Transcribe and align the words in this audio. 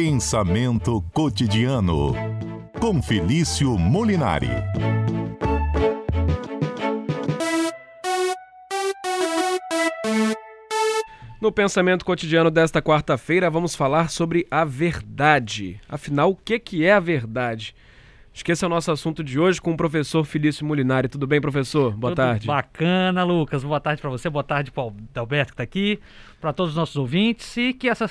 Pensamento 0.00 1.02
cotidiano 1.12 2.14
com 2.78 3.02
Felício 3.02 3.76
Molinari. 3.76 4.46
No 11.40 11.50
pensamento 11.50 12.04
cotidiano 12.04 12.48
desta 12.48 12.80
quarta-feira, 12.80 13.50
vamos 13.50 13.74
falar 13.74 14.08
sobre 14.08 14.46
a 14.48 14.64
verdade. 14.64 15.80
Afinal, 15.88 16.30
o 16.30 16.36
que, 16.36 16.60
que 16.60 16.84
é 16.84 16.92
a 16.92 17.00
verdade? 17.00 17.74
Acho 18.32 18.44
que 18.44 18.52
esse 18.52 18.62
é 18.62 18.68
o 18.68 18.70
nosso 18.70 18.92
assunto 18.92 19.24
de 19.24 19.40
hoje 19.40 19.60
com 19.60 19.72
o 19.72 19.76
professor 19.76 20.24
Felício 20.24 20.64
Molinari. 20.64 21.08
Tudo 21.08 21.26
bem, 21.26 21.40
professor? 21.40 21.90
Boa 21.90 22.12
Tudo 22.12 22.18
tarde. 22.18 22.46
Bacana, 22.46 23.24
Lucas. 23.24 23.64
Boa 23.64 23.80
tarde 23.80 24.00
para 24.00 24.10
você, 24.10 24.30
boa 24.30 24.44
tarde 24.44 24.70
para 24.70 24.84
o 24.84 24.94
Alberto 25.16 25.48
que 25.48 25.54
está 25.54 25.64
aqui, 25.64 25.98
para 26.40 26.52
todos 26.52 26.70
os 26.70 26.76
nossos 26.76 26.94
ouvintes 26.94 27.56
e 27.56 27.72
que 27.72 27.88
essa 27.88 28.08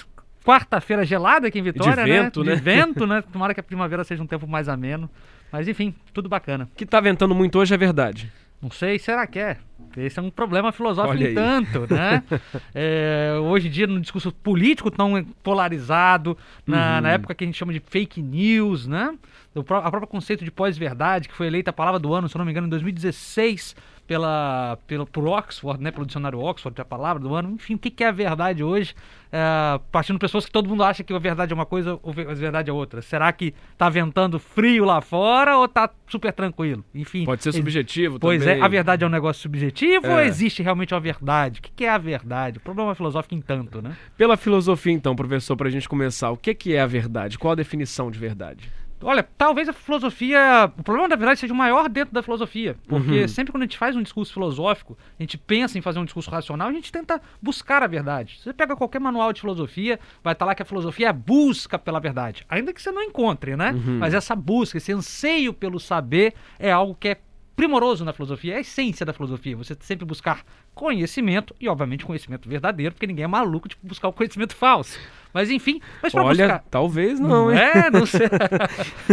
quarta-feira 0.47 1.05
gelada 1.05 1.47
aqui 1.47 1.59
em 1.59 1.63
Vitória, 1.63 2.03
De 2.05 2.09
vento, 2.09 2.43
né? 2.43 2.51
né? 2.51 2.55
De 2.55 2.61
vento, 2.61 3.05
né? 3.05 3.21
Tomara 3.21 3.53
que 3.53 3.59
a 3.59 3.63
primavera 3.63 4.03
seja 4.05 4.23
um 4.23 4.27
tempo 4.27 4.47
mais 4.47 4.69
ameno. 4.69 5.09
Mas 5.51 5.67
enfim, 5.67 5.93
tudo 6.13 6.29
bacana. 6.29 6.69
O 6.71 6.75
que 6.75 6.85
tá 6.85 6.99
ventando 7.01 7.35
muito 7.35 7.59
hoje 7.59 7.73
é 7.73 7.77
verdade. 7.77 8.31
Não 8.61 8.71
sei, 8.71 8.97
será 8.97 9.27
que 9.27 9.37
é? 9.37 9.57
Esse 9.95 10.19
é 10.19 10.21
um 10.21 10.29
problema 10.31 10.71
filosófico 10.71 11.23
aí. 11.23 11.33
tanto, 11.35 11.93
né? 11.93 12.23
É, 12.73 13.33
hoje 13.41 13.67
em 13.67 13.71
dia, 13.71 13.85
no 13.87 13.99
discurso 13.99 14.31
político 14.31 14.89
tão 14.89 15.23
polarizado, 15.43 16.37
na, 16.65 16.95
Uhum. 16.95 17.01
na 17.01 17.09
época 17.11 17.35
que 17.35 17.43
a 17.43 17.47
gente 17.47 17.57
chama 17.57 17.73
de 17.73 17.79
fake 17.79 18.21
news, 18.21 18.87
né? 18.87 19.15
O 19.53 19.63
pró- 19.63 19.77
a 19.79 19.89
próprio 19.89 20.07
conceito 20.07 20.43
de 20.45 20.51
pós-verdade, 20.51 21.27
que 21.27 21.35
foi 21.35 21.47
eleita 21.47 21.69
a 21.71 21.73
palavra 21.73 21.99
do 21.99 22.13
ano, 22.13 22.27
se 22.29 22.35
eu 22.35 22.39
não 22.39 22.45
me 22.45 22.51
engano, 22.51 22.67
em 22.67 22.69
2016, 22.69 23.75
pela, 24.07 24.77
pela, 24.87 25.05
por 25.05 25.27
Oxford, 25.27 25.83
né? 25.83 25.91
Pelo 25.91 26.05
dicionário 26.05 26.39
Oxford, 26.39 26.79
a 26.79 26.85
palavra 26.85 27.21
do 27.21 27.35
ano. 27.35 27.51
Enfim, 27.51 27.75
o 27.75 27.77
que, 27.77 27.89
que 27.91 28.03
é 28.03 28.07
a 28.07 28.11
verdade 28.11 28.63
hoje? 28.63 28.95
É, 29.29 29.79
partindo 29.91 30.15
de 30.15 30.21
pessoas 30.21 30.45
que 30.45 30.51
todo 30.51 30.69
mundo 30.69 30.81
acha 30.83 31.03
que 31.03 31.13
a 31.13 31.19
verdade 31.19 31.51
é 31.51 31.55
uma 31.55 31.65
coisa 31.65 31.99
ou 32.01 32.11
a 32.11 32.33
verdade 32.33 32.69
é 32.69 32.73
outra. 32.73 33.01
Será 33.01 33.31
que 33.33 33.53
tá 33.77 33.89
ventando 33.89 34.39
frio 34.39 34.85
lá 34.85 35.01
fora 35.01 35.57
ou 35.57 35.67
tá 35.67 35.89
super 36.07 36.31
tranquilo? 36.31 36.85
Enfim. 36.95 37.25
Pode 37.25 37.43
ser 37.43 37.51
subjetivo 37.51 38.17
Pois 38.17 38.41
também. 38.41 38.61
é, 38.61 38.63
a 38.63 38.67
verdade 38.69 39.03
é 39.03 39.07
um 39.07 39.09
negócio 39.09 39.41
subjetivo 39.41 40.07
É. 40.07 40.13
ou 40.13 40.21
existe 40.21 40.63
realmente 40.63 40.93
uma 40.93 40.99
verdade? 41.01 41.59
O 41.59 41.63
que 41.63 41.71
que 41.75 41.83
é 41.83 41.89
a 41.89 41.97
verdade? 41.97 42.59
O 42.59 42.61
problema 42.61 42.95
filosófico 42.95 43.35
em 43.35 43.41
tanto, 43.41 43.81
né? 43.81 43.97
Pela 44.17 44.37
filosofia, 44.37 44.93
então, 44.93 45.13
professor, 45.15 45.57
para 45.57 45.67
a 45.67 45.71
gente 45.71 45.89
começar, 45.89 46.31
o 46.31 46.37
que, 46.37 46.55
que 46.55 46.73
é 46.73 46.79
a 46.79 46.87
verdade? 46.87 47.37
Qual 47.37 47.51
a 47.51 47.55
definição 47.55 48.09
de 48.09 48.17
verdade? 48.17 48.69
Olha, 49.01 49.21
talvez 49.37 49.69
a 49.69 49.73
filosofia. 49.73 50.71
O 50.77 50.83
problema 50.83 51.07
da 51.07 51.15
verdade 51.15 51.39
seja 51.39 51.53
o 51.53 51.55
maior 51.55 51.87
dentro 51.87 52.13
da 52.13 52.23
filosofia. 52.23 52.75
Porque 52.87 53.21
Uhum. 53.21 53.27
sempre 53.27 53.51
quando 53.51 53.63
a 53.63 53.65
gente 53.65 53.77
faz 53.77 53.95
um 53.95 54.01
discurso 54.01 54.33
filosófico, 54.33 54.97
a 55.19 55.23
gente 55.23 55.37
pensa 55.37 55.77
em 55.77 55.81
fazer 55.81 55.99
um 55.99 56.05
discurso 56.05 56.31
racional, 56.31 56.67
a 56.67 56.71
gente 56.73 56.91
tenta 56.91 57.21
buscar 57.41 57.83
a 57.83 57.87
verdade. 57.87 58.39
Você 58.41 58.51
pega 58.53 58.75
qualquer 58.75 58.99
manual 58.99 59.31
de 59.31 59.41
filosofia, 59.41 59.99
vai 60.23 60.33
estar 60.33 60.45
lá 60.45 60.55
que 60.55 60.63
a 60.63 60.65
filosofia 60.65 61.07
é 61.07 61.09
a 61.09 61.13
busca 61.13 61.77
pela 61.77 61.99
verdade. 61.99 62.43
Ainda 62.49 62.73
que 62.73 62.81
você 62.81 62.91
não 62.91 63.03
encontre, 63.03 63.55
né? 63.55 63.71
Uhum. 63.71 63.99
Mas 63.99 64.13
essa 64.13 64.35
busca, 64.35 64.77
esse 64.77 64.91
anseio 64.91 65.53
pelo 65.53 65.79
saber 65.79 66.33
é 66.57 66.71
algo 66.71 66.95
que 66.99 67.09
é 67.09 67.17
primoroso 67.55 68.05
na 68.05 68.13
filosofia, 68.13 68.53
é 68.53 68.57
a 68.57 68.61
essência 68.61 69.05
da 69.05 69.13
filosofia. 69.13 69.57
Você 69.57 69.75
sempre 69.79 70.05
buscar 70.05 70.43
conhecimento 70.77 71.55
e, 71.59 71.67
obviamente, 71.67 72.05
conhecimento 72.05 72.47
verdadeiro, 72.47 72.93
porque 72.93 73.07
ninguém 73.07 73.25
é 73.25 73.27
maluco 73.27 73.67
de 73.67 73.75
buscar 73.81 74.07
o 74.07 74.13
conhecimento 74.13 74.55
falso. 74.55 74.97
Mas 75.33 75.51
enfim, 75.51 75.81
mas 76.01 76.13
para 76.13 76.23
Olha, 76.23 76.47
buscar. 76.47 76.63
talvez 76.71 77.19
não, 77.19 77.51
hein? 77.51 77.59
É, 77.59 77.89
não 77.91 78.05
sei. 78.07 78.27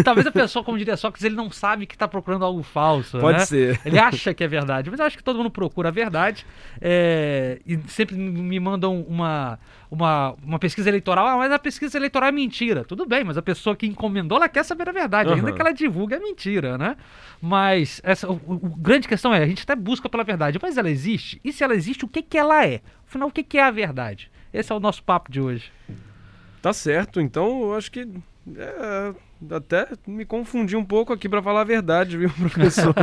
Talvez 0.04 0.26
a 0.26 0.30
pessoa, 0.32 0.64
como 0.64 0.78
diria 0.78 0.96
Sócrates, 0.96 1.24
ele 1.24 1.34
não 1.34 1.50
sabe 1.50 1.86
que 1.86 1.94
está 1.94 2.06
procurando 2.08 2.44
algo 2.44 2.62
falso. 2.62 3.18
Pode 3.18 3.38
né? 3.40 3.44
ser. 3.46 3.80
Ele 3.84 3.98
acha 3.98 4.32
que 4.32 4.42
é 4.42 4.48
verdade, 4.48 4.90
mas 4.90 5.00
eu 5.00 5.06
acho 5.06 5.16
que 5.18 5.24
todo 5.24 5.36
mundo 5.36 5.50
procura 5.50 5.88
a 5.88 5.92
verdade. 5.92 6.46
é, 6.80 7.60
e 7.66 7.78
sempre 7.88 8.16
me 8.16 8.58
mandam 8.60 9.00
uma, 9.02 9.58
uma, 9.90 10.34
uma 10.42 10.58
pesquisa 10.58 10.88
eleitoral. 10.88 11.26
Ah, 11.26 11.36
mas 11.36 11.52
a 11.52 11.58
pesquisa 11.58 11.98
eleitoral 11.98 12.28
é 12.28 12.32
mentira. 12.32 12.84
Tudo 12.84 13.04
bem, 13.04 13.24
mas 13.24 13.36
a 13.36 13.42
pessoa 13.42 13.74
que 13.76 13.86
encomendou, 13.86 14.38
ela 14.38 14.48
quer 14.48 14.64
saber 14.64 14.88
a 14.88 14.92
verdade. 14.92 15.30
Ainda 15.30 15.48
Aham. 15.48 15.54
que 15.54 15.60
ela 15.60 15.72
divulgue, 15.72 16.14
é 16.14 16.20
mentira, 16.20 16.78
né? 16.78 16.96
Mas 17.42 18.00
essa, 18.04 18.28
o, 18.30 18.34
o- 18.46 18.54
o 18.54 18.76
grande 18.76 19.06
questão 19.08 19.34
é, 19.34 19.42
a 19.42 19.46
gente 19.46 19.62
até 19.62 19.76
busca 19.76 20.08
pela 20.08 20.24
verdade, 20.24 20.58
mas 20.62 20.78
ela 20.78 20.88
existe? 20.88 21.40
E 21.44 21.52
se 21.54 21.64
ela 21.64 21.74
existe, 21.74 22.04
o 22.04 22.08
que, 22.08 22.22
que 22.22 22.36
ela 22.36 22.66
é? 22.66 22.80
Afinal, 23.06 23.28
o 23.28 23.32
que, 23.32 23.42
que 23.42 23.58
é 23.58 23.62
a 23.62 23.70
verdade? 23.70 24.30
Esse 24.52 24.72
é 24.72 24.74
o 24.74 24.80
nosso 24.80 25.02
papo 25.02 25.30
de 25.32 25.40
hoje. 25.40 25.72
Tá 26.60 26.72
certo, 26.72 27.20
então 27.20 27.62
eu 27.62 27.74
acho 27.74 27.90
que 27.90 28.08
é, 28.56 29.14
até 29.50 29.88
me 30.06 30.24
confundi 30.24 30.76
um 30.76 30.84
pouco 30.84 31.12
aqui 31.12 31.28
para 31.28 31.42
falar 31.42 31.62
a 31.62 31.64
verdade, 31.64 32.16
viu, 32.16 32.30
professor? 32.36 32.94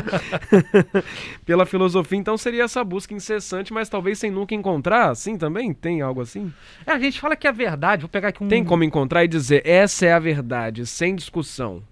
Pela 1.45 1.66
filosofia, 1.66 2.17
então 2.17 2.38
seria 2.38 2.63
essa 2.63 2.84
busca 2.84 3.13
incessante, 3.13 3.73
mas 3.73 3.90
talvez 3.90 4.19
sem 4.19 4.31
nunca 4.31 4.56
encontrar, 4.56 5.09
assim 5.09 5.38
também? 5.38 5.73
Tem 5.73 6.01
algo 6.01 6.22
assim? 6.22 6.51
É, 6.85 6.91
a 6.91 7.00
gente 7.00 7.19
fala 7.19 7.35
que 7.35 7.47
a 7.47 7.51
verdade, 7.51 8.01
vou 8.01 8.09
pegar 8.09 8.29
aqui 8.29 8.44
um. 8.44 8.47
Tem 8.47 8.63
como 8.63 8.84
encontrar 8.84 9.23
e 9.23 9.28
dizer 9.28 9.66
essa 9.66 10.06
é 10.06 10.13
a 10.13 10.19
verdade, 10.19 10.85
sem 10.85 11.16
discussão. 11.16 11.84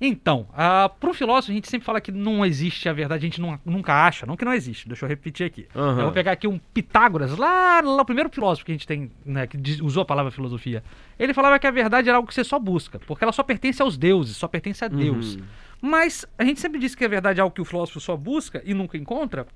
Então, 0.00 0.46
ah, 0.54 0.88
para 0.88 1.10
o 1.10 1.14
filósofo, 1.14 1.50
a 1.52 1.54
gente 1.54 1.68
sempre 1.68 1.84
fala 1.84 2.00
que 2.00 2.12
não 2.12 2.44
existe 2.44 2.88
a 2.88 2.92
verdade, 2.92 3.24
a 3.24 3.28
gente 3.28 3.40
não- 3.40 3.58
nunca 3.64 3.94
acha, 4.06 4.26
não 4.26 4.36
que 4.36 4.44
não 4.44 4.52
existe, 4.52 4.86
deixa 4.88 5.04
eu 5.04 5.08
repetir 5.08 5.46
aqui. 5.46 5.66
Aham. 5.74 5.98
Eu 5.98 6.04
vou 6.04 6.12
pegar 6.12 6.32
aqui 6.32 6.46
um 6.46 6.58
Pitágoras, 6.74 7.36
lá, 7.36 7.80
lá 7.80 8.02
o 8.02 8.04
primeiro 8.04 8.28
filósofo 8.30 8.66
que 8.66 8.72
a 8.72 8.74
gente 8.74 8.86
tem, 8.86 9.10
né, 9.24 9.46
que 9.46 9.56
diz- 9.56 9.80
usou 9.80 10.02
a 10.02 10.06
palavra 10.06 10.30
filosofia. 10.30 10.82
Ele 11.18 11.32
falava 11.32 11.58
que 11.58 11.66
a 11.66 11.70
verdade 11.70 12.08
era 12.08 12.16
algo 12.18 12.28
que 12.28 12.34
você 12.34 12.44
só 12.44 12.58
busca, 12.58 12.98
porque 13.06 13.24
ela 13.24 13.32
só 13.32 13.42
pertence 13.42 13.80
aos 13.80 13.96
deuses, 13.96 14.36
só 14.36 14.46
pertence 14.46 14.84
a 14.84 14.88
Deus. 14.88 15.36
Uhum. 15.36 15.42
Mas 15.80 16.26
a 16.38 16.44
gente 16.44 16.60
sempre 16.60 16.78
diz 16.78 16.94
que 16.94 17.04
a 17.04 17.08
verdade 17.08 17.40
é 17.40 17.42
algo 17.42 17.54
que 17.54 17.60
o 17.60 17.64
filósofo 17.64 18.00
só 18.00 18.16
busca 18.16 18.62
e 18.64 18.74
nunca 18.74 18.96
encontra, 18.96 19.46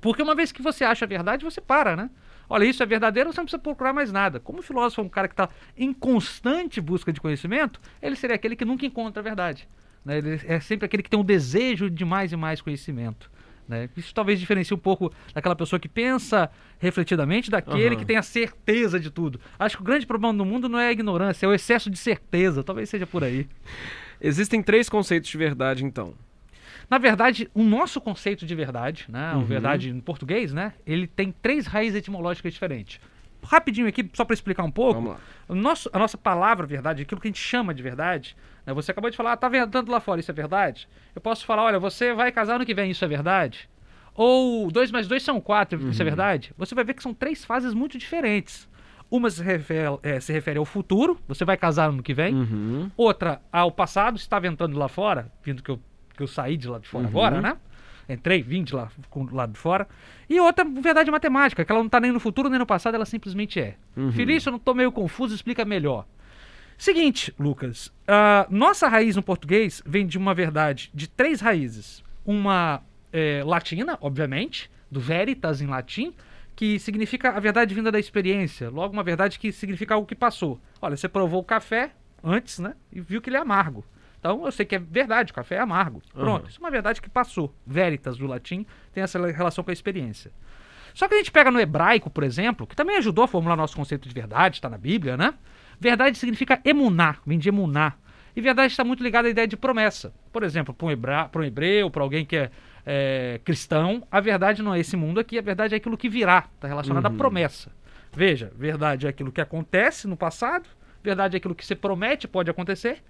porque 0.00 0.22
uma 0.22 0.34
vez 0.34 0.50
que 0.52 0.62
você 0.62 0.84
acha 0.84 1.04
a 1.04 1.08
verdade, 1.08 1.44
você 1.44 1.60
para, 1.60 1.94
né? 1.96 2.10
Olha, 2.52 2.66
isso 2.66 2.82
é 2.82 2.86
verdadeiro, 2.86 3.32
você 3.32 3.40
não 3.40 3.46
precisa 3.46 3.62
procurar 3.62 3.94
mais 3.94 4.12
nada. 4.12 4.38
Como 4.38 4.58
o 4.58 4.62
filósofo 4.62 5.00
é 5.00 5.04
um 5.04 5.08
cara 5.08 5.26
que 5.26 5.32
está 5.32 5.48
em 5.74 5.90
constante 5.90 6.82
busca 6.82 7.10
de 7.10 7.18
conhecimento, 7.18 7.80
ele 8.02 8.14
seria 8.14 8.36
aquele 8.36 8.54
que 8.54 8.64
nunca 8.66 8.84
encontra 8.84 9.20
a 9.20 9.24
verdade. 9.24 9.66
né? 10.04 10.18
Ele 10.18 10.38
é 10.44 10.60
sempre 10.60 10.84
aquele 10.84 11.02
que 11.02 11.08
tem 11.08 11.18
um 11.18 11.24
desejo 11.24 11.88
de 11.88 12.04
mais 12.04 12.30
e 12.30 12.36
mais 12.36 12.60
conhecimento. 12.60 13.30
né? 13.66 13.88
Isso 13.96 14.12
talvez 14.12 14.38
diferencie 14.38 14.74
um 14.74 14.78
pouco 14.78 15.10
daquela 15.32 15.56
pessoa 15.56 15.80
que 15.80 15.88
pensa 15.88 16.50
refletidamente 16.78 17.50
daquele 17.50 17.86
Aham. 17.86 17.96
que 17.96 18.04
tem 18.04 18.18
a 18.18 18.22
certeza 18.22 19.00
de 19.00 19.10
tudo. 19.10 19.40
Acho 19.58 19.76
que 19.78 19.82
o 19.82 19.86
grande 19.86 20.04
problema 20.06 20.34
do 20.36 20.44
mundo 20.44 20.68
não 20.68 20.78
é 20.78 20.88
a 20.88 20.92
ignorância, 20.92 21.46
é 21.46 21.48
o 21.48 21.54
excesso 21.54 21.88
de 21.88 21.96
certeza. 21.98 22.62
Talvez 22.62 22.90
seja 22.90 23.06
por 23.06 23.24
aí. 23.24 23.48
Existem 24.20 24.62
três 24.62 24.90
conceitos 24.90 25.30
de 25.30 25.38
verdade, 25.38 25.86
então. 25.86 26.12
Na 26.88 26.98
verdade, 26.98 27.50
o 27.54 27.62
nosso 27.62 28.00
conceito 28.00 28.44
de 28.46 28.54
verdade, 28.54 29.06
né, 29.08 29.32
Uhum. 29.34 29.40
o 29.42 29.44
verdade 29.44 29.90
em 29.90 30.00
português, 30.00 30.52
né, 30.52 30.72
ele 30.86 31.06
tem 31.06 31.32
três 31.42 31.66
raízes 31.66 31.98
etimológicas 31.98 32.52
diferentes. 32.52 33.00
Rapidinho 33.44 33.88
aqui, 33.88 34.08
só 34.12 34.24
para 34.24 34.34
explicar 34.34 34.62
um 34.62 34.70
pouco. 34.70 35.00
Nosso, 35.48 35.90
a 35.92 35.98
nossa 35.98 36.16
palavra 36.16 36.64
verdade, 36.66 37.02
aquilo 37.02 37.20
que 37.20 37.26
a 37.26 37.30
gente 37.30 37.40
chama 37.40 37.74
de 37.74 37.82
verdade, 37.82 38.36
né, 38.64 38.72
você 38.72 38.90
acabou 38.92 39.10
de 39.10 39.16
falar, 39.16 39.32
ah, 39.32 39.36
tá 39.36 39.48
ventando 39.48 39.90
lá 39.90 39.98
fora, 40.00 40.20
isso 40.20 40.30
é 40.30 40.34
verdade? 40.34 40.88
Eu 41.14 41.20
posso 41.20 41.44
falar, 41.44 41.64
olha, 41.64 41.78
você 41.78 42.14
vai 42.14 42.30
casar 42.30 42.54
ano 42.56 42.64
que 42.66 42.74
vem, 42.74 42.90
isso 42.90 43.04
é 43.04 43.08
verdade? 43.08 43.68
Ou 44.14 44.70
2 44.70 44.90
mais 44.92 45.08
2 45.08 45.22
são 45.22 45.40
4, 45.40 45.88
isso 45.90 46.00
é 46.00 46.04
verdade? 46.04 46.52
Você 46.58 46.74
vai 46.74 46.84
ver 46.84 46.94
que 46.94 47.02
são 47.02 47.14
três 47.14 47.44
fases 47.44 47.72
muito 47.74 47.96
diferentes. 47.98 48.68
Uma 49.10 49.28
se 49.30 49.42
refere, 49.42 49.98
eh, 50.02 50.20
se 50.20 50.32
refere 50.32 50.58
ao 50.58 50.64
futuro, 50.64 51.18
você 51.26 51.44
vai 51.44 51.56
casar 51.56 51.88
ano 51.90 52.02
que 52.02 52.14
vem. 52.14 52.34
Uhum. 52.34 52.90
Outra 52.96 53.40
ao 53.50 53.70
passado, 53.72 54.16
está 54.16 54.38
ventando 54.38 54.78
lá 54.78 54.86
fora, 54.88 55.30
vindo 55.42 55.62
que 55.62 55.70
eu, 55.70 55.80
que 56.22 56.24
eu 56.24 56.28
saí 56.28 56.56
de 56.56 56.68
lá 56.68 56.78
de 56.78 56.88
fora 56.88 57.04
Uhum. 57.04 57.10
agora, 57.10 57.40
né? 57.40 57.56
Entrei, 58.08 58.42
vim 58.42 58.62
de 58.62 58.74
lá, 58.74 58.90
com- 59.10 59.28
lá 59.32 59.46
de 59.46 59.56
fora. 59.58 59.88
E 60.28 60.38
outra, 60.40 60.64
verdade 60.64 61.10
matemática, 61.10 61.64
que 61.64 61.70
ela 61.72 61.80
não 61.80 61.86
está 61.86 62.00
nem 62.00 62.12
no 62.12 62.20
futuro 62.20 62.48
nem 62.48 62.58
no 62.58 62.66
passado, 62.66 62.94
ela 62.94 63.04
simplesmente 63.04 63.60
é. 63.60 63.76
Uhum. 63.96 64.12
Felício, 64.12 64.48
eu 64.48 64.52
não 64.52 64.58
estou 64.58 64.74
meio 64.74 64.90
confuso, 64.92 65.34
explica 65.34 65.64
melhor. 65.64 66.04
Seguinte, 66.76 67.32
Lucas, 67.38 67.92
a 68.08 68.46
nossa 68.50 68.88
raiz 68.88 69.14
no 69.14 69.22
português 69.22 69.82
vem 69.86 70.06
de 70.06 70.18
uma 70.18 70.34
verdade 70.34 70.90
de 70.92 71.08
três 71.08 71.40
raízes. 71.40 72.02
Uma 72.24 72.82
eh, 73.12 73.42
latina, 73.44 73.96
obviamente, 74.00 74.70
do 74.90 74.98
veritas 75.00 75.60
em 75.60 75.66
latim, 75.66 76.12
que 76.56 76.78
significa 76.78 77.30
a 77.30 77.40
verdade 77.40 77.74
vinda 77.74 77.90
da 77.92 77.98
experiência. 78.00 78.68
Logo, 78.68 78.92
uma 78.92 79.02
verdade 79.04 79.38
que 79.38 79.52
significa 79.52 79.94
algo 79.94 80.06
que 80.06 80.14
passou. 80.14 80.60
Olha, 80.80 80.96
você 80.96 81.08
provou 81.08 81.40
o 81.40 81.44
café 81.44 81.92
antes, 82.22 82.58
né? 82.58 82.74
E 82.92 83.00
viu 83.00 83.20
que 83.22 83.30
ele 83.30 83.36
é 83.36 83.40
amargo. 83.40 83.84
Então, 84.22 84.44
eu 84.46 84.52
sei 84.52 84.64
que 84.64 84.76
é 84.76 84.78
verdade, 84.78 85.32
café 85.32 85.56
é 85.56 85.58
amargo. 85.58 86.00
Pronto, 86.14 86.42
Aham. 86.42 86.48
isso 86.48 86.60
é 86.60 86.62
uma 86.62 86.70
verdade 86.70 87.02
que 87.02 87.10
passou. 87.10 87.52
Veritas, 87.66 88.16
do 88.16 88.28
latim, 88.28 88.64
tem 88.92 89.02
essa 89.02 89.18
relação 89.32 89.64
com 89.64 89.70
a 89.70 89.72
experiência. 89.72 90.30
Só 90.94 91.08
que 91.08 91.14
a 91.14 91.18
gente 91.18 91.32
pega 91.32 91.50
no 91.50 91.58
hebraico, 91.58 92.08
por 92.08 92.22
exemplo, 92.22 92.64
que 92.64 92.76
também 92.76 92.96
ajudou 92.98 93.24
a 93.24 93.28
formular 93.28 93.56
nosso 93.56 93.74
conceito 93.74 94.08
de 94.08 94.14
verdade, 94.14 94.58
está 94.58 94.70
na 94.70 94.78
Bíblia, 94.78 95.16
né? 95.16 95.34
Verdade 95.80 96.16
significa 96.16 96.60
emunar, 96.64 97.20
vem 97.26 97.36
de 97.36 97.48
emunar. 97.48 97.98
E 98.36 98.40
verdade 98.40 98.72
está 98.72 98.84
muito 98.84 99.02
ligada 99.02 99.26
à 99.26 99.30
ideia 99.32 99.48
de 99.48 99.56
promessa. 99.56 100.14
Por 100.32 100.44
exemplo, 100.44 100.72
para 100.72 100.86
um, 100.86 100.90
hebra... 100.92 101.28
um 101.34 101.42
hebreu, 101.42 101.90
para 101.90 102.04
alguém 102.04 102.24
que 102.24 102.36
é, 102.36 102.50
é, 102.86 103.40
cristão, 103.44 104.06
a 104.08 104.20
verdade 104.20 104.62
não 104.62 104.72
é 104.72 104.78
esse 104.78 104.96
mundo 104.96 105.18
aqui, 105.18 105.36
a 105.36 105.42
verdade 105.42 105.74
é 105.74 105.78
aquilo 105.78 105.96
que 105.96 106.08
virá, 106.08 106.46
está 106.54 106.68
relacionado 106.68 107.06
à 107.06 107.10
promessa. 107.10 107.72
Veja, 108.12 108.52
verdade 108.54 109.06
é 109.06 109.10
aquilo 109.10 109.32
que 109.32 109.40
acontece 109.40 110.06
no 110.06 110.16
passado, 110.16 110.68
verdade 111.02 111.34
é 111.34 111.38
aquilo 111.38 111.56
que 111.56 111.66
se 111.66 111.74
promete 111.74 112.28
pode 112.28 112.48
acontecer, 112.48 113.02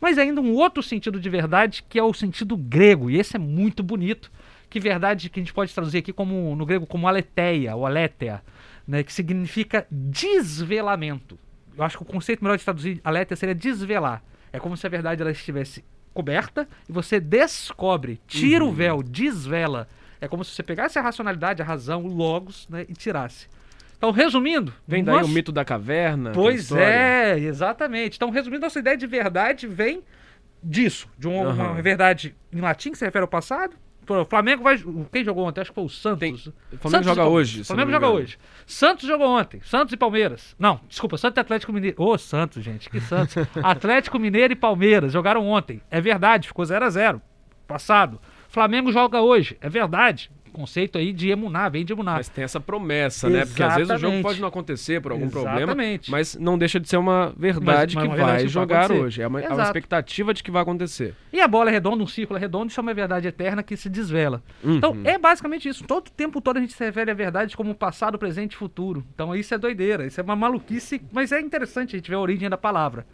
mas 0.00 0.18
ainda 0.18 0.40
um 0.40 0.54
outro 0.54 0.82
sentido 0.82 1.18
de 1.20 1.28
verdade 1.30 1.84
que 1.88 1.98
é 1.98 2.02
o 2.02 2.12
sentido 2.14 2.56
grego, 2.56 3.10
e 3.10 3.18
esse 3.18 3.36
é 3.36 3.38
muito 3.38 3.82
bonito, 3.82 4.30
que 4.68 4.80
verdade 4.80 5.30
que 5.30 5.40
a 5.40 5.42
gente 5.42 5.52
pode 5.54 5.72
traduzir 5.72 5.98
aqui 5.98 6.12
como 6.12 6.54
no 6.56 6.66
grego 6.66 6.86
como 6.86 7.06
aletheia, 7.08 7.74
ou 7.76 7.86
aletheia, 7.86 8.42
né, 8.86 9.02
que 9.02 9.12
significa 9.12 9.86
desvelamento. 9.90 11.38
eu 11.76 11.84
acho 11.84 11.96
que 11.98 12.02
o 12.02 12.06
conceito 12.06 12.42
melhor 12.42 12.56
de 12.56 12.64
traduzir 12.64 13.00
alerta 13.04 13.36
seria 13.36 13.54
desvelar. 13.54 14.22
É 14.52 14.58
como 14.58 14.76
se 14.76 14.86
a 14.86 14.90
verdade 14.90 15.20
ela 15.20 15.30
estivesse 15.30 15.84
coberta 16.14 16.66
e 16.88 16.92
você 16.92 17.20
descobre, 17.20 18.18
tira 18.26 18.64
Uhum. 18.64 18.70
o 18.70 18.72
véu, 18.72 19.02
desvela. 19.02 19.86
É 20.18 20.26
como 20.26 20.42
se 20.42 20.52
você 20.52 20.62
pegasse 20.62 20.98
a 20.98 21.02
racionalidade, 21.02 21.60
a 21.60 21.64
razão, 21.64 22.04
o 22.04 22.08
logos, 22.08 22.66
né, 22.70 22.86
e 22.88 22.94
tirasse. 22.94 23.46
Então, 23.96 24.10
resumindo, 24.10 24.72
Vem 24.86 25.02
daí 25.02 25.22
o 25.22 25.28
mito 25.28 25.50
da 25.50 25.64
caverna. 25.64 26.32
Pois 26.32 26.70
é, 26.72 27.38
exatamente. 27.38 28.16
Então, 28.16 28.30
resumindo, 28.30 28.60
nossa 28.62 28.78
ideia 28.78 28.96
de 28.96 29.06
verdade 29.06 29.66
vem 29.66 30.02
disso, 30.62 31.08
de 31.18 31.26
uma, 31.28 31.48
uma 31.50 31.64
Aham. 31.70 31.82
verdade 31.82 32.34
em 32.52 32.60
latim 32.60 32.90
que 32.92 32.98
se 32.98 33.04
refere 33.04 33.22
ao 33.22 33.28
passado. 33.28 33.74
Pô, 34.04 34.20
O 34.20 34.24
Flamengo 34.24 34.62
vai. 34.62 34.78
Quem 35.10 35.24
jogou 35.24 35.44
ontem? 35.48 35.60
Acho 35.60 35.70
que 35.70 35.74
foi 35.74 35.84
o 35.84 35.88
Santos. 35.88 36.20
Tem- 36.20 36.34
O 36.34 36.36
Flamengo 36.78 36.90
Santos 36.90 37.06
joga 37.06 37.22
Pal- 37.22 37.32
hoje. 37.32 37.64
Flamengo 37.64 37.90
joga 37.90 38.08
hoje. 38.08 38.38
Santos 38.64 39.08
jogou 39.08 39.26
ontem. 39.28 39.60
Santos 39.64 39.92
e 39.92 39.96
Palmeiras. 39.96 40.54
Não, 40.58 40.78
desculpa, 40.88 41.16
Santos 41.18 41.38
e 41.38 41.40
Atlético 41.40 41.72
Mineiro. 41.72 41.96
Ô, 42.00 42.16
Santos, 42.16 42.62
gente, 42.62 42.88
que 42.88 43.00
Santos. 43.00 43.34
Atlético 43.64 44.18
Mineiro 44.20 44.52
e 44.52 44.56
Palmeiras 44.56 45.12
jogaram 45.12 45.44
ontem. 45.48 45.80
É 45.90 46.00
verdade, 46.00 46.46
ficou 46.46 46.64
0 46.64 46.84
a 46.84 46.90
0 46.90 47.20
Passado. 47.66 48.20
Flamengo 48.48 48.92
joga 48.92 49.20
hoje. 49.20 49.56
É 49.60 49.68
verdade. 49.68 50.30
Conceito 50.56 50.96
aí 50.96 51.12
de 51.12 51.28
emunar, 51.28 51.70
vem 51.70 51.84
de 51.84 51.92
emunar. 51.92 52.14
Mas 52.16 52.30
tem 52.30 52.42
essa 52.42 52.58
promessa, 52.58 53.28
né? 53.28 53.44
Porque 53.44 53.62
às 53.62 53.74
vezes 53.74 53.90
o 53.90 53.92
jogo 53.98 54.06
Exatamente. 54.06 54.22
pode 54.22 54.40
não 54.40 54.48
acontecer 54.48 55.02
por 55.02 55.12
algum 55.12 55.28
problema, 55.28 55.60
Exatamente. 55.60 56.10
mas 56.10 56.34
não 56.34 56.56
deixa 56.56 56.80
de 56.80 56.88
ser 56.88 56.96
uma 56.96 57.34
verdade 57.36 57.94
Mas- 57.94 58.06
mas 58.06 58.14
que 58.16 58.22
uma 58.22 58.32
vai 58.32 58.48
jogar 58.48 58.90
hoje. 58.90 59.20
É 59.20 59.26
uma, 59.26 59.38
é 59.42 59.48
uma 59.50 59.62
expectativa 59.62 60.32
de 60.32 60.42
que 60.42 60.50
vai 60.50 60.62
acontecer. 60.62 61.14
E 61.30 61.42
a 61.42 61.46
bola 61.46 61.68
é 61.68 61.74
redonda, 61.74 62.02
um 62.02 62.06
círculo 62.06 62.38
é 62.38 62.40
redondo, 62.40 62.70
isso 62.70 62.80
é 62.80 62.82
uma 62.82 62.94
verdade 62.94 63.28
eterna 63.28 63.62
que 63.62 63.76
se 63.76 63.90
desvela. 63.90 64.42
Uhum. 64.64 64.76
Então, 64.76 64.96
é 65.04 65.18
basicamente 65.18 65.68
isso. 65.68 65.84
Todo 65.84 66.08
o 66.08 66.10
tempo 66.10 66.40
todo 66.40 66.56
a 66.56 66.60
gente 66.60 66.72
se 66.72 66.82
refere 66.82 67.10
à 67.10 67.14
verdade 67.14 67.54
como 67.54 67.74
passado, 67.74 68.18
presente 68.18 68.54
e 68.54 68.56
futuro. 68.56 69.04
Então, 69.14 69.36
isso 69.36 69.52
é 69.52 69.58
doideira, 69.58 70.06
isso 70.06 70.18
é 70.18 70.24
uma 70.24 70.34
maluquice, 70.34 71.02
mas 71.12 71.32
é 71.32 71.38
interessante 71.40 71.94
a 71.96 71.98
gente 71.98 72.08
ver 72.08 72.16
a 72.16 72.20
origem 72.20 72.48
da 72.48 72.56
palavra. 72.56 73.06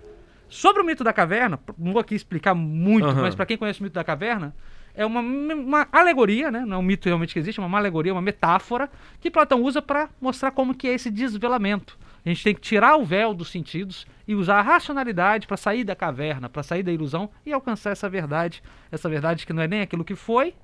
Sobre 0.49 0.81
o 0.81 0.85
mito 0.87 1.03
da 1.03 1.13
caverna, 1.13 1.59
não 1.77 1.93
vou 1.93 2.01
aqui 2.01 2.15
explicar 2.15 2.55
muito, 2.55 3.09
Aham. 3.09 3.23
mas 3.23 3.35
para 3.35 3.47
quem 3.47 3.57
conhece 3.57 3.81
o 3.81 3.83
mito 3.83 3.95
da 3.95 4.05
caverna, 4.05 4.55
é 4.95 5.05
uma, 5.07 5.21
uma 5.21 5.89
alegoria, 5.91 6.51
né? 6.51 6.61
Não 6.67 6.77
é 6.77 6.79
um 6.79 6.83
mito 6.83 7.07
realmente 7.09 7.33
que 7.33 7.39
existe, 7.39 7.61
é 7.61 7.65
uma 7.65 7.79
alegoria, 7.79 8.13
uma 8.13 8.23
metáfora 8.23 8.91
que 9.21 9.31
Platão 9.31 9.63
usa 9.63 9.81
para 9.81 10.09
mostrar 10.21 10.51
como 10.51 10.75
que 10.75 10.87
é 10.89 10.93
esse 10.95 11.11
desvelamento. 11.11 11.99
A 12.25 12.29
gente 12.29 12.45
tem 12.45 12.55
que 12.55 12.61
tirar 12.61 12.97
o 12.97 13.05
véu 13.05 13.35
dos 13.35 13.51
sentidos 13.51 14.07
e 14.29 14.35
usar 14.35 14.59
a 14.59 14.63
racionalidade 14.63 15.47
para 15.47 15.57
sair 15.57 15.83
da 15.83 15.97
caverna, 15.97 16.49
para 16.49 16.63
sair 16.63 16.83
da 16.83 16.93
ilusão 16.93 17.29
e 17.45 17.53
alcançar 17.53 17.91
essa 17.91 18.09
verdade, 18.09 18.63
essa 18.93 19.09
verdade 19.09 19.45
que 19.45 19.53
não 19.53 19.63
é 19.63 19.67
nem 19.67 19.81
aquilo 19.81 20.05
que 20.05 20.15
foi, 20.15 20.55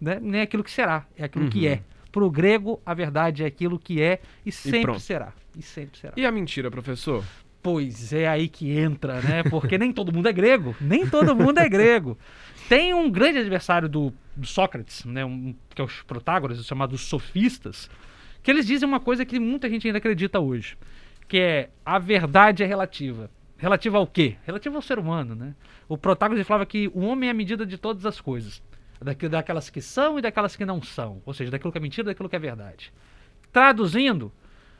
né? 0.00 0.18
nem 0.20 0.40
aquilo 0.40 0.64
que 0.64 0.70
será, 0.70 1.06
é 1.16 1.24
aquilo 1.24 1.48
que 1.48 1.66
Uhum. 1.66 1.72
é. 1.74 1.82
Para 2.10 2.24
o 2.24 2.30
grego, 2.30 2.80
a 2.84 2.94
verdade 2.94 3.44
é 3.44 3.46
aquilo 3.46 3.78
que 3.78 4.00
é 4.00 4.20
e 4.44 4.50
sempre 4.50 4.80
pronto. 4.82 5.00
será. 5.00 5.32
E 5.56 5.62
sempre 5.62 5.98
será. 6.00 6.14
E 6.16 6.24
a 6.24 6.32
mentira, 6.32 6.70
professor? 6.70 7.22
Pois 7.66 8.12
é 8.12 8.28
aí 8.28 8.48
que 8.48 8.70
entra, 8.78 9.20
né? 9.20 9.42
Porque 9.50 9.76
nem 9.76 9.92
todo 9.92 10.12
mundo 10.12 10.28
é 10.28 10.32
grego. 10.32 10.76
Nem 10.80 11.04
todo 11.04 11.34
mundo 11.34 11.58
é 11.58 11.68
grego. 11.68 12.16
Tem 12.68 12.94
um 12.94 13.10
grande 13.10 13.38
adversário 13.38 13.88
do, 13.88 14.14
do 14.36 14.46
Sócrates, 14.46 15.04
né? 15.04 15.24
Um, 15.24 15.52
que 15.74 15.82
é 15.82 15.84
os 15.84 16.00
Protágoras, 16.02 16.60
os 16.60 16.66
chamados 16.66 17.00
sofistas, 17.00 17.90
que 18.40 18.52
eles 18.52 18.68
dizem 18.68 18.88
uma 18.88 19.00
coisa 19.00 19.24
que 19.24 19.40
muita 19.40 19.68
gente 19.68 19.84
ainda 19.84 19.98
acredita 19.98 20.38
hoje, 20.38 20.78
que 21.26 21.38
é 21.38 21.70
a 21.84 21.98
verdade 21.98 22.62
é 22.62 22.66
relativa. 22.66 23.28
Relativa 23.58 23.98
ao 23.98 24.06
quê? 24.06 24.36
Relativa 24.46 24.76
ao 24.76 24.82
ser 24.82 25.00
humano, 25.00 25.34
né? 25.34 25.52
O 25.88 25.98
Protágoras 25.98 26.46
falava 26.46 26.66
que 26.66 26.86
o 26.94 27.00
homem 27.00 27.28
é 27.28 27.32
a 27.32 27.34
medida 27.34 27.66
de 27.66 27.76
todas 27.76 28.06
as 28.06 28.20
coisas. 28.20 28.62
Daquelas 29.28 29.70
que 29.70 29.80
são 29.80 30.20
e 30.20 30.22
daquelas 30.22 30.54
que 30.54 30.64
não 30.64 30.80
são. 30.80 31.20
Ou 31.26 31.34
seja, 31.34 31.50
daquilo 31.50 31.72
que 31.72 31.78
é 31.78 31.80
mentira 31.80 32.06
e 32.06 32.12
daquilo 32.12 32.28
que 32.28 32.36
é 32.36 32.38
verdade. 32.38 32.92
Traduzindo, 33.50 34.32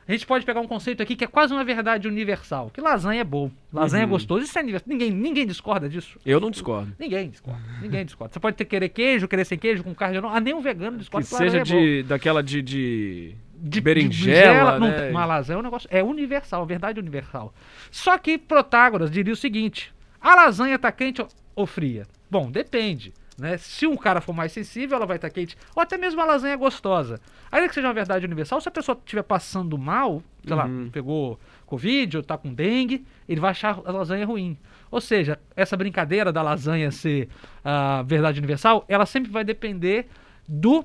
a 0.08 0.12
gente 0.12 0.26
pode 0.26 0.44
pegar 0.46 0.60
um 0.60 0.66
conceito 0.68 1.02
aqui 1.02 1.16
que 1.16 1.24
é 1.24 1.26
quase 1.26 1.52
uma 1.52 1.64
verdade 1.64 2.06
universal. 2.06 2.70
Que 2.72 2.80
lasanha 2.80 3.20
é 3.20 3.24
bom, 3.24 3.50
lasanha 3.72 4.02
é 4.02 4.04
Uhum. 4.04 4.10
gostoso. 4.10 4.44
Isso 4.44 4.58
é 4.58 4.62
universal. 4.62 4.88
Ninguém, 4.88 5.10
ninguém 5.10 5.46
discorda 5.46 5.88
disso. 5.88 6.18
Eu 6.24 6.38
não 6.40 6.50
discordo. 6.50 6.92
Ninguém 6.98 7.28
discorda. 7.30 7.60
Ninguém 7.82 8.04
discorda. 8.04 8.32
Você 8.34 8.40
pode 8.40 8.56
ter 8.56 8.64
querer 8.66 8.88
queijo, 8.90 9.26
querer 9.26 9.44
sem 9.44 9.58
queijo, 9.58 9.82
com 9.82 9.94
carne 9.94 10.16
ou 10.18 10.22
não. 10.22 10.30
Ah, 10.30 10.40
nem 10.40 10.54
um 10.54 10.60
vegano 10.60 10.92
Que 10.98 11.02
discorda 11.18 11.26
seja 11.26 11.58
é 11.58 11.62
de, 11.62 12.02
daquela 12.04 12.42
de, 12.42 12.62
de, 12.62 13.34
De- 13.56 13.80
berinjela, 13.80 14.74
de 14.74 14.80
não, 14.80 14.88
né? 14.88 15.10
Uma 15.10 15.24
lasanha 15.24 15.56
é 15.56 15.60
um 15.60 15.62
negócio. 15.62 15.88
É 15.92 16.02
universal, 16.02 16.64
verdade 16.66 17.00
universal. 17.00 17.52
Só 17.90 18.16
que 18.18 18.38
Protágoras 18.38 19.10
diria 19.10 19.32
o 19.32 19.36
seguinte: 19.36 19.92
a 20.20 20.34
lasanha 20.34 20.78
tá 20.78 20.92
quente 20.92 21.24
ou 21.54 21.66
fria? 21.66 22.06
Bom, 22.30 22.50
depende. 22.50 23.12
Né? 23.38 23.58
Se 23.58 23.86
um 23.86 23.96
cara 23.96 24.20
for 24.22 24.32
mais 24.32 24.50
sensível, 24.52 24.96
ela 24.96 25.04
vai 25.06 25.16
estar 25.16 25.28
quente. 25.28 25.56
Ou 25.74 25.82
até 25.82 25.98
mesmo 25.98 26.20
a 26.22 26.24
lasanha 26.24 26.56
gostosa. 26.56 27.20
Ainda 27.52 27.68
que 27.68 27.74
seja 27.74 27.86
uma 27.86 27.92
verdade 27.92 28.24
universal, 28.24 28.60
se 28.62 28.68
a 28.68 28.72
pessoa 28.72 28.96
estiver 28.98 29.22
passando 29.22 29.76
mal, 29.76 30.22
sei 30.46 30.56
lá, 30.56 30.64
Uhum. 30.64 30.88
pegou 30.90 31.38
Covid 31.66 32.16
ou 32.16 32.22
tá 32.22 32.38
com 32.38 32.52
dengue, 32.54 33.06
ele 33.28 33.40
vai 33.40 33.50
achar 33.50 33.78
a 33.84 33.90
lasanha 33.92 34.24
ruim. 34.24 34.56
Ou 34.90 35.00
seja, 35.02 35.38
essa 35.54 35.76
brincadeira 35.76 36.32
da 36.32 36.40
lasanha 36.40 36.90
ser 36.90 37.28
a 37.62 38.02
verdade 38.06 38.38
universal, 38.38 38.84
ela 38.88 39.04
sempre 39.04 39.30
vai 39.30 39.44
depender 39.44 40.06
do, 40.48 40.84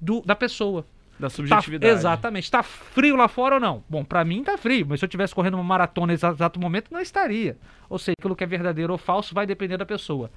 do 0.00 0.22
da 0.22 0.34
pessoa. 0.34 0.84
da 1.20 1.28
Tá- 1.28 1.30
subjetividade. 1.36 1.92
exatamente. 1.92 2.50
Tá 2.50 2.64
frio 2.64 3.14
lá 3.14 3.28
fora 3.28 3.56
ou 3.56 3.60
não? 3.60 3.84
Bom, 3.88 4.02
pra 4.04 4.24
mim 4.24 4.42
tá 4.42 4.58
frio, 4.58 4.86
mas 4.88 4.98
se 4.98 5.04
eu 5.04 5.08
tivesse 5.08 5.32
correndo 5.32 5.54
uma 5.54 5.62
maratona 5.62 6.12
nesse 6.12 6.26
exato 6.26 6.58
momento, 6.58 6.90
não 6.90 7.00
estaria. 7.00 7.56
Ou 7.88 7.96
seja, 7.96 8.14
aquilo 8.18 8.34
que 8.34 8.42
é 8.42 8.46
verdadeiro 8.46 8.92
ou 8.92 8.98
falso 8.98 9.32
vai 9.32 9.46
depender 9.46 9.76
da 9.76 9.86
pessoa. 9.86 10.30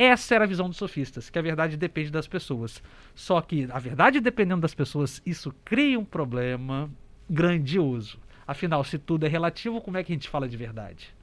Essa 0.00 0.34
era 0.34 0.44
a 0.44 0.46
visão 0.46 0.66
dos 0.66 0.78
sofistas, 0.78 1.28
que 1.28 1.38
a 1.38 1.42
verdade 1.42 1.76
depende 1.76 2.10
das 2.10 2.26
pessoas. 2.26 2.82
Só 3.14 3.38
que 3.42 3.68
a 3.70 3.78
verdade 3.78 4.18
dependendo 4.18 4.62
das 4.62 4.74
pessoas, 4.74 5.20
isso 5.26 5.54
cria 5.62 6.00
um 6.00 6.06
problema 6.06 6.90
grandioso. 7.28 8.18
Afinal, 8.46 8.82
se 8.82 8.98
tudo 8.98 9.26
é 9.26 9.28
relativo, 9.28 9.78
como 9.78 9.98
é 9.98 10.02
que 10.02 10.10
a 10.10 10.14
gente 10.14 10.26
fala 10.26 10.48
de 10.48 10.56
verdade? 10.56 11.14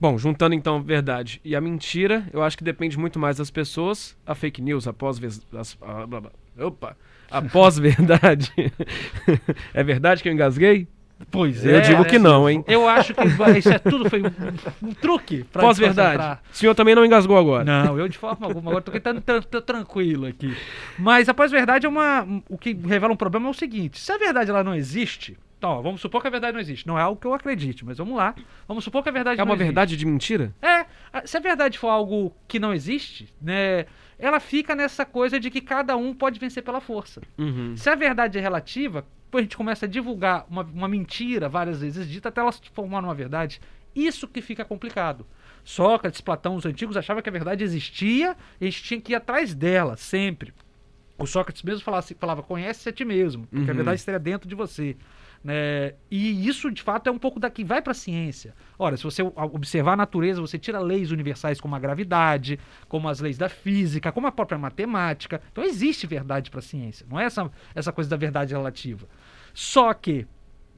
Bom, 0.00 0.18
juntando 0.18 0.56
então 0.56 0.78
a 0.78 0.80
verdade 0.80 1.40
e 1.44 1.54
a 1.54 1.60
mentira, 1.60 2.28
eu 2.32 2.42
acho 2.42 2.58
que 2.58 2.64
depende 2.64 2.98
muito 2.98 3.20
mais 3.20 3.36
das 3.36 3.52
pessoas. 3.52 4.18
A 4.26 4.34
fake 4.34 4.60
news, 4.60 4.88
a 4.88 4.92
pós 4.92 5.20
as, 5.52 5.78
a, 5.80 6.04
blá, 6.04 6.22
blá. 6.22 6.32
Opa, 6.58 6.96
a 7.30 7.40
pós-verdade. 7.40 8.52
é 9.72 9.84
verdade 9.84 10.24
que 10.24 10.28
eu 10.28 10.32
engasguei? 10.32 10.88
Pois 11.30 11.64
eu 11.64 11.80
digo 11.80 12.02
né? 12.02 12.08
que 12.08 12.18
não, 12.18 12.48
hein? 12.48 12.64
Eu 12.66 12.88
acho 12.88 13.14
que 13.14 13.22
isso 13.58 13.68
é 13.72 13.78
tudo 13.78 14.08
foi 14.10 14.22
um, 14.22 14.88
um 14.88 14.92
truque 14.92 15.44
pra 15.44 15.62
Pós-verdade. 15.62 16.38
O 16.52 16.56
senhor 16.56 16.74
também 16.74 16.94
não 16.94 17.04
engasgou 17.04 17.36
agora. 17.38 17.64
Não, 17.64 17.98
eu 17.98 18.08
de 18.08 18.18
forma 18.18 18.46
alguma. 18.46 18.70
Agora 18.70 18.82
tô 18.84 18.90
tentando 18.92 19.20
tran- 19.20 19.40
tran- 19.42 19.60
tranquilo 19.62 20.26
aqui. 20.26 20.56
Mas 20.98 21.28
a 21.28 21.34
pós-verdade 21.34 21.86
é 21.86 21.88
uma. 21.88 22.26
O 22.48 22.58
que 22.58 22.72
revela 22.74 23.12
um 23.12 23.16
problema 23.16 23.46
é 23.46 23.50
o 23.50 23.54
seguinte: 23.54 23.98
se 23.98 24.12
a 24.12 24.18
verdade 24.18 24.50
ela 24.50 24.62
não 24.64 24.74
existe. 24.74 25.36
Então, 25.58 25.70
ó, 25.70 25.80
vamos 25.80 26.00
supor 26.00 26.20
que 26.20 26.26
a 26.26 26.30
verdade 26.30 26.54
não 26.54 26.60
existe. 26.60 26.86
Não 26.88 26.98
é 26.98 27.02
algo 27.02 27.20
que 27.20 27.24
eu 27.26 27.32
acredite, 27.34 27.84
mas 27.84 27.96
vamos 27.98 28.16
lá. 28.16 28.34
Vamos 28.66 28.82
supor 28.82 29.00
que 29.02 29.08
a 29.08 29.12
verdade 29.12 29.36
É 29.40 29.44
não 29.44 29.44
uma 29.44 29.54
existe. 29.54 29.64
verdade 29.66 29.96
de 29.96 30.04
mentira? 30.06 30.52
É, 30.60 30.84
se 31.24 31.36
a 31.36 31.40
verdade 31.40 31.78
for 31.78 31.86
algo 31.88 32.34
que 32.48 32.58
não 32.58 32.74
existe, 32.74 33.32
né? 33.40 33.86
Ela 34.18 34.40
fica 34.40 34.74
nessa 34.74 35.04
coisa 35.04 35.38
de 35.38 35.50
que 35.50 35.60
cada 35.60 35.96
um 35.96 36.12
pode 36.14 36.40
vencer 36.40 36.64
pela 36.64 36.80
força. 36.80 37.20
Uhum. 37.38 37.76
Se 37.76 37.88
a 37.88 37.94
verdade 37.94 38.38
é 38.38 38.40
relativa, 38.40 39.04
depois 39.32 39.44
a 39.44 39.46
gente 39.46 39.56
começa 39.56 39.86
a 39.86 39.88
divulgar 39.88 40.44
uma, 40.46 40.62
uma 40.62 40.86
mentira 40.86 41.48
várias 41.48 41.80
vezes 41.80 42.06
dita 42.06 42.28
até 42.28 42.42
ela 42.42 42.52
se 42.52 42.60
formar 42.74 43.00
numa 43.00 43.14
verdade. 43.14 43.62
Isso 43.96 44.28
que 44.28 44.42
fica 44.42 44.62
complicado. 44.62 45.26
Sócrates, 45.64 46.20
Platão, 46.20 46.54
os 46.54 46.66
antigos 46.66 46.98
achavam 46.98 47.22
que 47.22 47.30
a 47.30 47.32
verdade 47.32 47.64
existia 47.64 48.36
e 48.60 48.66
a 48.66 48.70
gente 48.70 48.82
tinha 48.82 49.00
que 49.00 49.12
ir 49.12 49.14
atrás 49.14 49.54
dela, 49.54 49.96
sempre. 49.96 50.52
O 51.22 51.26
Sócrates 51.26 51.62
mesmo 51.62 51.82
falava, 51.84 52.00
assim- 52.04 52.14
falava 52.18 52.42
conhece 52.42 52.88
a 52.88 52.92
ti 52.92 53.04
mesmo, 53.04 53.46
porque 53.46 53.64
a 53.64 53.68
Uhum. 53.70 53.76
verdade 53.76 53.98
estaria 54.00 54.18
dentro 54.18 54.48
de 54.48 54.54
você. 54.54 54.96
né? 55.44 55.94
E 56.08 56.46
isso, 56.46 56.70
de 56.70 56.80
fato, 56.80 57.08
é 57.08 57.10
um 57.10 57.18
pouco 57.18 57.40
daqui, 57.40 57.64
vai 57.64 57.82
para 57.82 57.90
a 57.90 57.94
ciência. 57.94 58.54
Ora, 58.78 58.96
se 58.96 59.02
você 59.02 59.22
observar 59.22 59.94
a 59.94 59.96
natureza, 59.96 60.40
você 60.40 60.56
tira 60.56 60.78
leis 60.78 61.10
universais 61.10 61.60
como 61.60 61.74
a 61.74 61.80
gravidade, 61.80 62.60
como 62.88 63.08
as 63.08 63.18
leis 63.18 63.36
da 63.38 63.48
física, 63.48 64.12
como 64.12 64.28
a 64.28 64.30
própria 64.30 64.56
matemática. 64.56 65.42
Então 65.50 65.64
existe 65.64 66.06
verdade 66.06 66.48
para 66.48 66.60
a 66.60 66.62
ciência, 66.62 67.04
não 67.10 67.18
é 67.18 67.24
essa, 67.24 67.50
essa 67.74 67.90
coisa 67.90 68.08
da 68.08 68.16
verdade 68.16 68.54
relativa. 68.54 69.08
Só 69.52 69.92
que, 69.94 70.28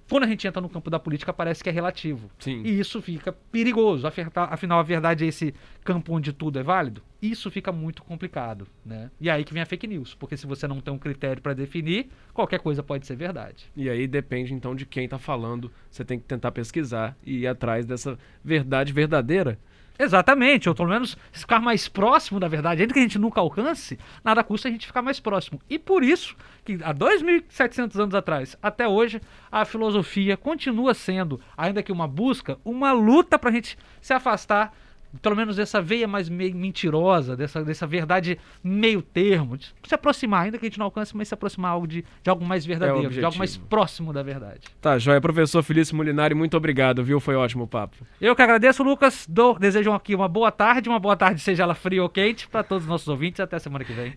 quando 0.08 0.24
a 0.24 0.26
gente 0.26 0.46
entra 0.46 0.60
no 0.60 0.68
campo 0.68 0.90
da 0.90 0.98
política, 0.98 1.32
parece 1.32 1.62
que 1.62 1.68
é 1.68 1.72
relativo. 1.72 2.30
Sim. 2.38 2.62
E 2.64 2.78
isso 2.78 3.00
fica 3.00 3.32
perigoso. 3.32 4.06
Afinal, 4.06 4.78
a 4.78 4.82
verdade 4.82 5.24
é 5.24 5.28
esse 5.28 5.54
campo 5.82 6.14
onde 6.14 6.32
tudo 6.32 6.58
é 6.58 6.62
válido? 6.62 7.02
Isso 7.22 7.50
fica 7.50 7.72
muito 7.72 8.02
complicado, 8.02 8.66
né? 8.84 9.10
E 9.18 9.30
aí 9.30 9.44
que 9.44 9.54
vem 9.54 9.62
a 9.62 9.66
fake 9.66 9.86
news, 9.86 10.14
porque 10.14 10.36
se 10.36 10.46
você 10.46 10.68
não 10.68 10.80
tem 10.80 10.92
um 10.92 10.98
critério 10.98 11.40
para 11.40 11.54
definir, 11.54 12.10
qualquer 12.34 12.60
coisa 12.60 12.82
pode 12.82 13.06
ser 13.06 13.16
verdade. 13.16 13.64
E 13.74 13.88
aí 13.88 14.06
depende 14.06 14.52
então 14.52 14.74
de 14.74 14.84
quem 14.84 15.08
tá 15.08 15.18
falando. 15.18 15.72
Você 15.90 16.04
tem 16.04 16.18
que 16.18 16.26
tentar 16.26 16.52
pesquisar 16.52 17.16
e 17.24 17.38
ir 17.38 17.46
atrás 17.46 17.86
dessa 17.86 18.18
verdade 18.44 18.92
verdadeira. 18.92 19.58
Exatamente, 19.96 20.68
ou 20.68 20.74
pelo 20.74 20.88
menos 20.88 21.16
ficar 21.30 21.60
mais 21.60 21.86
próximo 21.86 22.40
da 22.40 22.48
verdade, 22.48 22.82
ainda 22.82 22.92
que 22.92 22.98
a 22.98 23.02
gente 23.02 23.18
nunca 23.18 23.40
alcance, 23.40 23.96
nada 24.24 24.42
custa 24.42 24.68
a 24.68 24.70
gente 24.70 24.88
ficar 24.88 25.02
mais 25.02 25.20
próximo. 25.20 25.60
E 25.70 25.78
por 25.78 26.02
isso 26.02 26.36
que 26.64 26.78
há 26.82 26.92
2.700 26.92 28.00
anos 28.00 28.14
atrás, 28.14 28.58
até 28.60 28.88
hoje, 28.88 29.20
a 29.52 29.64
filosofia 29.64 30.36
continua 30.36 30.94
sendo, 30.94 31.40
ainda 31.56 31.82
que 31.82 31.92
uma 31.92 32.08
busca, 32.08 32.58
uma 32.64 32.90
luta 32.90 33.38
para 33.38 33.50
a 33.50 33.52
gente 33.52 33.78
se 34.00 34.12
afastar 34.12 34.74
pelo 35.22 35.36
menos 35.36 35.56
dessa 35.56 35.80
veia 35.80 36.06
mais 36.06 36.28
meio 36.28 36.54
mentirosa, 36.54 37.36
dessa, 37.36 37.64
dessa 37.64 37.86
verdade 37.86 38.38
meio 38.62 39.00
termo, 39.00 39.56
se 39.58 39.94
aproximar, 39.94 40.44
ainda 40.44 40.58
que 40.58 40.66
a 40.66 40.68
gente 40.68 40.78
não 40.78 40.86
alcance, 40.86 41.16
mas 41.16 41.28
se 41.28 41.34
aproximar 41.34 41.72
algo 41.72 41.86
de, 41.86 42.04
de 42.22 42.30
algo 42.30 42.44
mais 42.44 42.66
verdadeiro, 42.66 43.10
de 43.10 43.24
algo 43.24 43.38
mais 43.38 43.56
próximo 43.56 44.12
da 44.12 44.22
verdade. 44.22 44.62
Tá, 44.80 44.98
joia. 44.98 45.20
Professor 45.20 45.62
Felício 45.62 45.96
Molinari, 45.96 46.34
muito 46.34 46.56
obrigado, 46.56 47.02
viu? 47.02 47.20
Foi 47.20 47.34
ótimo 47.34 47.64
o 47.64 47.68
papo. 47.68 47.96
Eu 48.20 48.36
que 48.36 48.42
agradeço, 48.42 48.82
Lucas. 48.82 49.26
Dou, 49.28 49.58
desejo 49.58 49.92
aqui 49.92 50.14
uma 50.14 50.28
boa 50.28 50.50
tarde, 50.50 50.88
uma 50.88 50.98
boa 50.98 51.16
tarde, 51.16 51.40
seja 51.40 51.62
ela 51.62 51.74
fria 51.74 52.02
ou 52.02 52.08
quente, 52.08 52.46
para 52.48 52.62
todos 52.62 52.84
os 52.84 52.88
nossos 52.88 53.08
ouvintes. 53.08 53.40
Até 53.40 53.58
semana 53.58 53.84
que 53.84 53.92
vem. 53.92 54.12